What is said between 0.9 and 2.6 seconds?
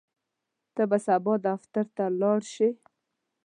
سبا دفتر ته لاړ